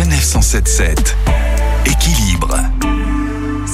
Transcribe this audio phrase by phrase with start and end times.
[0.00, 1.49] Sanef 177.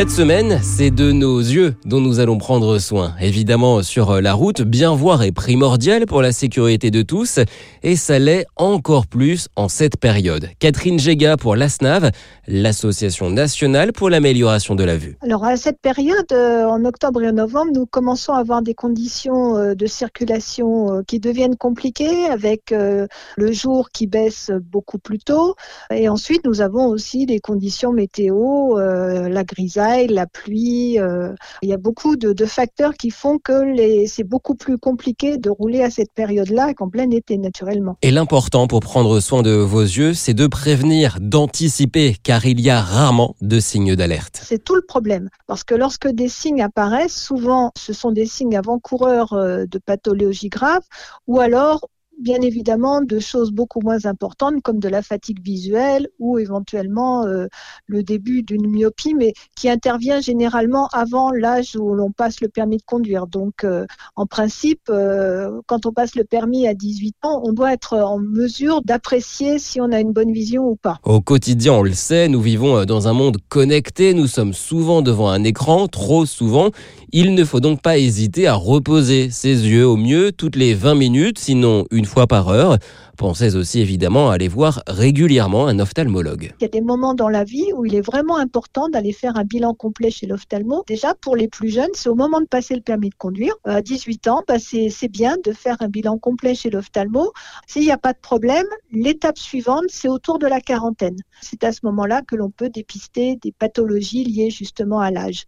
[0.00, 3.12] Cette semaine, c'est de nos yeux dont nous allons prendre soin.
[3.20, 7.38] Évidemment, sur la route, bien voir est primordial pour la sécurité de tous
[7.82, 10.48] et ça l'est encore plus en cette période.
[10.58, 12.12] Catherine Géga pour l'ASNAV,
[12.48, 15.18] l'Association nationale pour l'amélioration de la vue.
[15.20, 18.72] Alors à cette période, euh, en octobre et en novembre, nous commençons à avoir des
[18.72, 25.18] conditions euh, de circulation euh, qui deviennent compliquées avec le jour qui baisse beaucoup plus
[25.18, 25.56] tôt
[25.92, 30.98] et ensuite nous avons aussi des conditions météo, la grisaille la pluie.
[30.98, 33.74] Euh, il y a beaucoup de, facteurs qui font que
[34.06, 37.96] c'est beaucoup plus compliqué de rouler à cette période-là qu'en plein été, naturellement.
[38.02, 42.70] Et l'important pour prendre soin de vos yeux, c'est de prévenir, d'anticiper, car il y
[42.70, 44.40] a rarement de signes d'alerte.
[44.44, 45.28] C'est tout le problème.
[45.46, 50.48] Parce que lorsque des signes apparaissent, souvent ce sont des signes avant-coureurs euh, de pathologie
[50.48, 50.82] grave
[51.26, 51.88] ou alors
[52.20, 57.46] bien évidemment de choses beaucoup moins importantes comme de la fatigue visuelle ou éventuellement euh,
[57.86, 62.76] le début d'une myopie, mais qui intervient généralement avant l'âge où l'on passe le permis
[62.76, 63.26] de conduire.
[63.26, 67.72] Donc, euh, en principe, euh, quand on passe le permis à 18 ans, on doit
[67.72, 70.98] être en mesure d'apprécier si on a une bonne vision ou pas.
[71.04, 75.30] Au quotidien, on le sait, nous vivons dans un monde connecté, nous sommes souvent devant
[75.30, 76.70] un écran, trop souvent.
[77.12, 80.94] Il ne faut donc pas hésiter à reposer ses yeux au mieux toutes les 20
[80.94, 82.76] minutes, sinon une fois par heure.
[83.16, 86.54] Pensez aussi évidemment à aller voir régulièrement un ophtalmologue.
[86.58, 89.36] Il y a des moments dans la vie où il est vraiment important d'aller faire
[89.36, 90.84] un bilan complet chez l'ophtalmo.
[90.86, 93.54] Déjà, pour les plus jeunes, c'est au moment de passer le permis de conduire.
[93.64, 97.32] À 18 ans, bah, c'est bien de faire un bilan complet chez l'ophtalmo.
[97.66, 101.16] S'il n'y a pas de problème, l'étape suivante, c'est autour de la quarantaine.
[101.42, 105.44] C'est à ce moment-là que l'on peut dépister des pathologies liées justement à l'âge.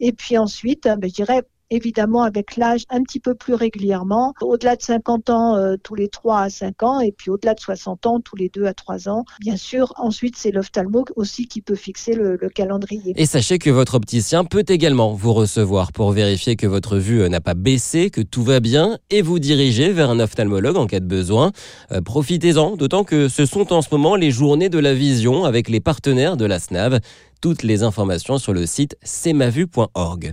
[0.00, 4.76] Et puis ensuite, bah, je dirais, évidemment avec l'âge un petit peu plus régulièrement, au-delà
[4.76, 8.06] de 50 ans euh, tous les 3 à 5 ans et puis au-delà de 60
[8.06, 9.24] ans tous les 2 à 3 ans.
[9.40, 13.12] Bien sûr, ensuite c'est l'ophtalmo aussi qui peut fixer le, le, calendrier.
[13.16, 17.28] Et sachez que votre opticien peut également vous recevoir pour vérifier que votre vue euh,
[17.28, 21.00] n'a pas baissé, que tout va bien et vous diriger vers un ophtalmologue en cas
[21.00, 21.52] de besoin.
[21.92, 25.68] Euh, profitez-en, d'autant que ce sont en ce moment les journées de la vision avec
[25.68, 27.00] les partenaires de la SNAV.
[27.40, 30.32] Toutes les informations sur le site cmavue.org.